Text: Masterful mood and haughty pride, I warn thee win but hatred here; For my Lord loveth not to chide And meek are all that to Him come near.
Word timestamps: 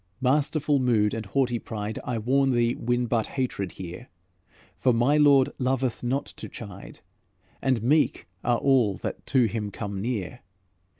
Masterful 0.19 0.79
mood 0.79 1.13
and 1.13 1.27
haughty 1.27 1.59
pride, 1.59 1.99
I 2.03 2.17
warn 2.17 2.53
thee 2.53 2.73
win 2.73 3.05
but 3.05 3.27
hatred 3.27 3.73
here; 3.73 4.07
For 4.75 4.91
my 4.93 5.15
Lord 5.15 5.49
loveth 5.59 6.01
not 6.01 6.25
to 6.37 6.49
chide 6.49 7.01
And 7.61 7.83
meek 7.83 8.25
are 8.43 8.57
all 8.57 8.95
that 8.95 9.23
to 9.27 9.43
Him 9.45 9.69
come 9.69 10.01
near. 10.01 10.39